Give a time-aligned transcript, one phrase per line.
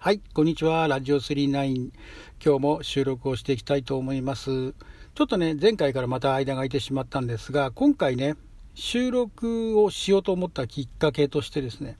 [0.00, 0.86] はい、こんにちは。
[0.86, 1.90] ラジオ39。
[2.40, 4.72] 今日も収録をしていきたいと思います。
[4.72, 8.36] ちょっとね、前回からまた間が空いてしまったんですが、今回ね、
[8.76, 11.96] 収録をしようと思ったきっかけとしてですね、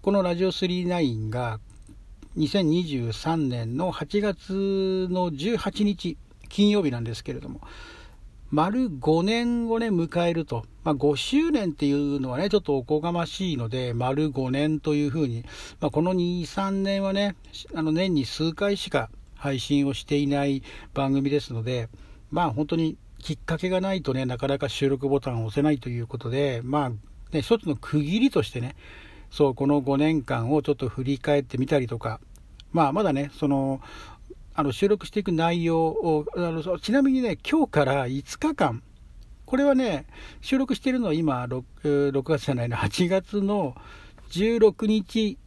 [0.00, 1.60] このラジオ39が
[2.38, 6.16] 2023年の8月の18日、
[6.48, 7.60] 金曜日なんですけれども、
[8.54, 10.64] 丸5年をね、迎えると。
[10.84, 15.44] まあ、5周年っていうのはね、ちょっとおこがましいので、丸5年というふうに、
[15.80, 17.34] まあ、この2、3年はね、
[17.74, 20.62] あの年に数回しか配信をしていない
[20.94, 21.88] 番組ですので、
[22.30, 26.90] まあ本当にきっかけがないとね、なかなか収録ボタンを押せないということで、まあ、
[27.32, 28.76] ね、一つの区切りとしてね、
[29.32, 32.20] そう、この5年間をちょっと振り返ってみたりとか、
[32.70, 33.80] まあ、まだね、その、
[34.54, 38.82] あの収録していく内容をあのちなみにね今日から5日間
[39.46, 40.06] これはね
[40.40, 43.76] 収録しているのは今 6, 6月じゃないの8月の
[44.30, 45.38] 16日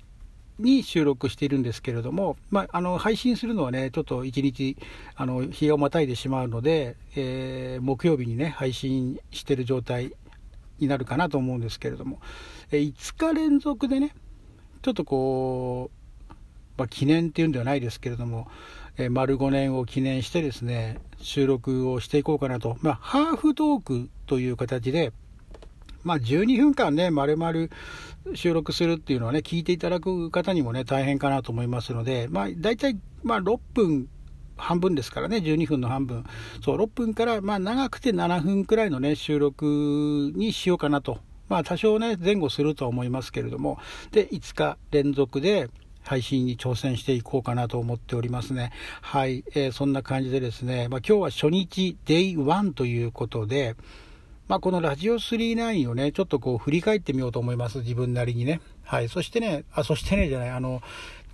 [0.60, 4.77] に収録しているんですけれども、まあ、あの配信するのはねちょっと1日
[5.16, 10.14] あの日をまたいでしまうので、えー、木曜日にね配信している状態
[10.80, 12.20] になるかなと思うんですけれども、
[12.71, 14.14] えー、5日連続でね
[14.82, 15.92] ちょっとこ
[16.30, 16.34] う、
[16.77, 18.48] まあ、記念っていうんではないですけれども
[18.98, 22.77] え丸5年を記念してですね、収録をしていこうかなと。
[22.81, 25.13] まあ、ハーフトークという形で、
[26.03, 27.68] まあ、12分間ね、丸々
[28.34, 34.09] 収録するっていうのはね、聞いていただく方にもね、大変かなと思いますので、まあ、大体、まあ、6分、
[34.57, 36.25] 半分ですからね、12分の半分。
[36.63, 41.20] そう、6分から、まあ、長くて7分くらいのね、収録にしようかなと。
[41.49, 43.77] まあ、多少ね、前後するとは思いますけれども、
[44.12, 45.70] で、5日連続で、
[46.08, 48.72] 配信に挑戦していこうかなと思っておりますね。
[49.02, 53.76] はい、えー、そんな感じでですね、まあ、今日は初日、デイ1ということで、
[54.48, 57.80] まあ、このラジオ39をね、ちょっとこう振り返ってみようと思います。
[57.80, 58.62] 自分なりにね。
[58.84, 59.10] はい。
[59.10, 60.82] そしてね、あ、そしてね、じゃない、あの、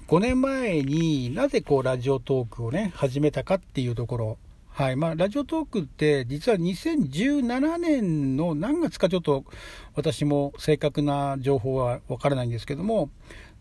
[0.08, 4.38] 5年前になぜこうラジオトークをね、始めたかっていうところ。
[4.70, 4.96] はい。
[4.96, 9.46] まあ、ラジオトークって実は2017年の何月かちょっと
[9.94, 13.12] 私も正確な情報はわからないんですけども、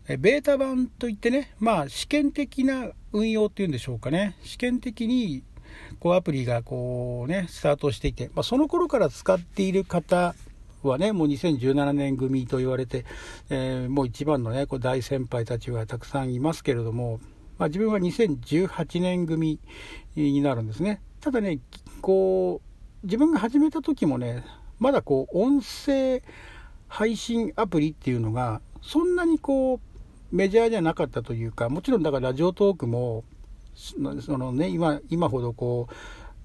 [0.07, 5.43] ベータ版といってね、まあ、試験的な運用っていうんでしょうかね、試験的に
[5.99, 10.35] こうアプリがこうね、スタートしていて、まあ、その頃から使っている方
[10.81, 13.05] はね、もう2017年組と言われて、
[13.49, 17.21] えー、もう一番のね、こう大先輩たちがたくさんいますけれども、
[17.57, 19.59] まあ、自分は2018年組
[20.15, 21.01] になるんですね。
[21.21, 21.59] ただね、
[22.01, 22.61] こ
[23.03, 24.43] う、自分が始めた時もね、
[24.79, 26.21] まだこう、音声
[26.89, 29.92] 配信アプリっていうのが、そんなにこう、
[30.33, 33.23] メジャーじゃなかったというか、もちろんだからラジオトークも、
[33.75, 33.99] そ
[34.35, 35.87] のね、今、今ほどこ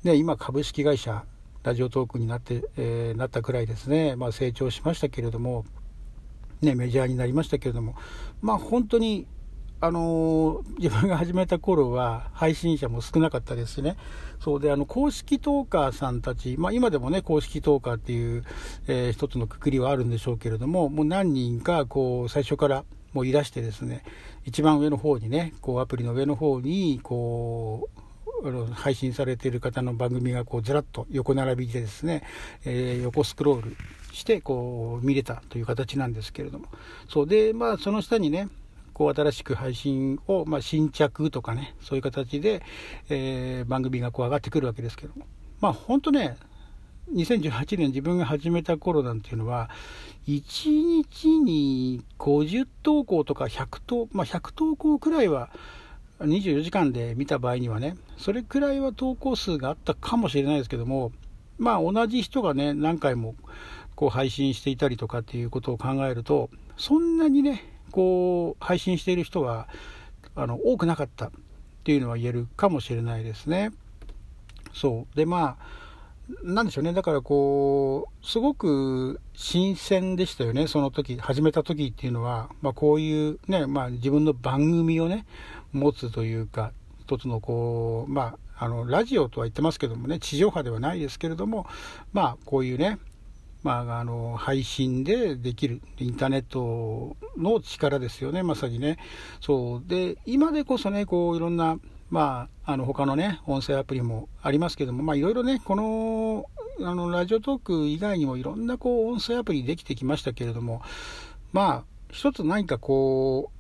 [0.04, 1.25] う、ね、今株式会社、
[1.62, 5.65] ラジオトークになって、えー、なったくらいですね、まあ成長しましたけれども、
[6.60, 7.94] ね、メジャーになりましたけれども、
[8.43, 9.27] まあ本当に、
[9.81, 13.97] あのー、自分が始めた頃は配信者も少なかったですね。
[14.38, 18.44] そうで、あの、公式トーカーさんたち、まあ今でもね、公式トーカーっていう、
[18.87, 24.02] えー、一つのくくりはあるんでしょうけれども、もう何人か、こう、最初から、もいらしてですね、
[24.44, 28.00] 一番上の方にね、こうアプリの上の方に、こう、
[28.72, 32.22] 配信されている方の番組がこうずらっと横並びでですね、
[32.64, 33.76] えー、横スクロール
[34.12, 36.66] してこう見れたという形なんですけれども、
[37.08, 38.48] そうで、まあその下にね、
[38.92, 42.62] こう新しく配信を、まあ、新着とかね、そういう形で、
[43.08, 45.26] えー、番組がこう上がってくるわけですけども、
[45.60, 46.36] まあ本当ね、
[47.14, 49.70] 2018年自分が始めた頃なんていうのは、
[50.26, 55.50] 1日に50投稿とか100投、まあ、100投稿くらいは
[56.20, 61.12] 24時間で見た場合にはね、それくらいは投稿数があったかもしれないですけども、
[61.58, 63.34] まあ同じ人がね、何回も
[63.94, 69.68] こう配信していたりとかっていうことを考えると、そんなにね、こう配信している人は
[70.34, 71.30] あの多くなかったっ
[71.84, 73.70] ていうのは言えるかもしれないですね。
[74.74, 75.16] そう。
[75.16, 75.88] で、まあ、
[76.43, 85.25] なんでしょうね、だからこう、すごく新鮮でしたよね、その時始めた時っていうのは、まあ、こういうね、まあ、自分の番組をね、
[85.72, 91.66] 持つというか、一つのこう、まあ、あのラジオとは言ってますけどもね、地上波ではないですけれども、
[92.13, 92.98] まあ、こういうね、
[93.63, 98.98] まあ、あの配信でできるインターネットの力ですよね、まさにね。
[99.41, 99.89] そう。
[99.89, 101.78] で今でこそね、こういろんな
[102.10, 106.47] まあ、あの他のね、音声アプリもありますけども、まあ、いろいろね、この
[106.81, 110.81] あのラジオトーク以外にもいろんなこう音声アプリできてきましたけれども、
[111.53, 113.59] まあ、一つ何かこう、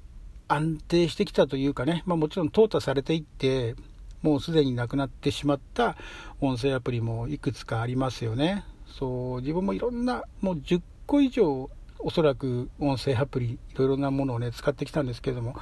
[0.50, 3.74] 安定してきたというかね、まあ、もちろん淘汰されていって、
[4.22, 5.96] もうすでになくなってしまった
[6.40, 8.64] 音声アプリもいくつかありますよね。
[8.98, 15.56] そう、自分もいろんな、もう10個以上、おそらく音声アプリ、いろいろなものをね、使ってきたんですけども、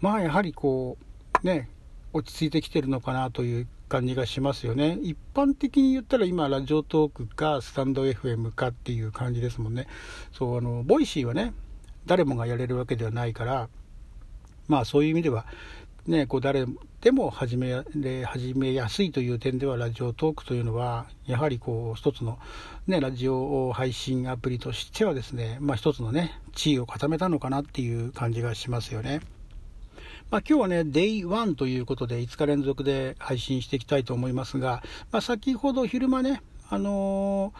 [0.00, 0.96] まあやはりこ
[1.42, 1.68] うね
[2.12, 9.86] 落ち着いてきてるのかなという感じがしますよね一般的に言ったら今ラジオトークかスタンド FM かっていう感じですもんね
[10.32, 11.52] そうあのボイシーはね
[12.06, 13.68] 誰もがやれるわけではないから
[14.68, 15.46] まあそういう意味では
[16.06, 16.64] ね、こう誰
[17.02, 17.82] でも始め
[18.24, 22.38] 始めやすいという点ではラジオトークというのはやはりこう一つの、
[22.86, 29.20] ね、ラジオ配信アプリとしてはですね、まあ、一つのね地位を固めたのかなっていう感じがしますよね。
[30.30, 34.80] まあ、今日はね、Day1 ということで5日連続で配信していきたいと思いますが、
[35.10, 37.52] まあ、先ほど昼間ね、あの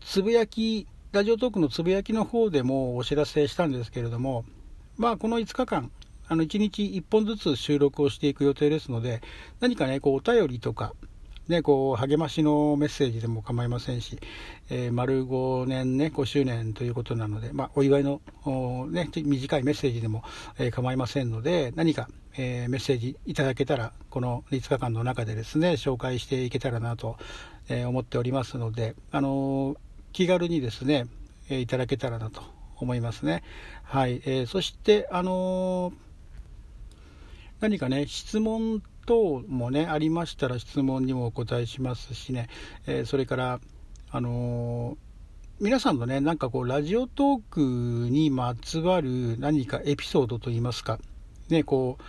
[0.00, 4.44] ー、つぶやき、ラジオトークのつぶやきの方でもお知らせしたんですけれども、
[4.96, 5.90] まあ、この5日間、
[6.28, 9.20] あの1日1本ずつ収録をしていく予定ですので、
[9.58, 10.94] 何かね、こうお便りとか、
[11.52, 14.18] ね、こう励ましのメッセージでも構いませんし、
[14.70, 18.22] えー、丸5年ね、5周年ということなので、まあ、お祝いの、
[18.90, 20.24] ね、短いメッセージでも、
[20.58, 22.08] えー、構いませんので、何か、
[22.38, 27.18] えー、メッセージいただけたら、この5日間の中でですね、紹介していけたらなと、
[27.68, 29.76] え思っておりますので、あの
[30.12, 31.06] 気軽にですね、
[31.48, 32.42] えいただけたらなと
[32.76, 33.44] 思いますね。
[33.84, 35.92] はい、えそして、あの
[37.60, 42.48] 何かね、質問等もね、ありましたら質問にもお答えしますしね、
[42.86, 43.60] えー、それから、
[44.10, 47.60] あのー、皆さんのね、なんかこう、ラジオトーク
[48.10, 50.98] にまつわる何かエピソードといいますか、
[51.48, 52.02] ね、こう、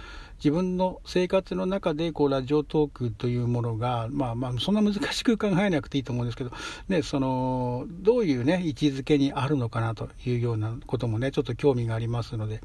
[0.43, 6.51] 自分の生活の中でこうラジオトークというものが、まあまあ、そんな難しく考えなくていいと思うんですけど、
[6.89, 12.59] ね、そのどういうね、位置づけにあるのかなというようなこともね、ちょっと興味がありますので、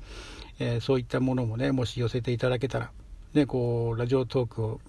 [0.58, 2.90] えー、そういったものもね、もし寄せていただけたら、
[3.34, 4.80] ね、こうラジオトークを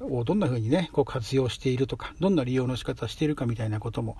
[0.00, 4.16] をどんな風にね、こう活用しているとか、どんな利用の仕方しているかみたいなことも、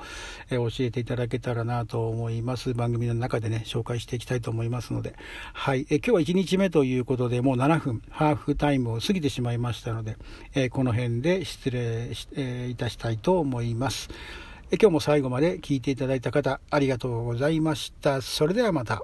[0.51, 2.75] え、教えていただけたらなと思います。
[2.75, 5.15] 番組の中でね、紹介していきたいと思いますので、
[5.53, 10.17] はい、え、今日は1日目ということで、もう7分、ハーフタイムを過ぎてしまいましたので、
[10.55, 14.09] えこの辺で失礼し、えいたしたいと思います。
[14.71, 18.23] え今日も最後まで聞いていただいた方、ありがとうございました。
[18.23, 19.03] それではまた。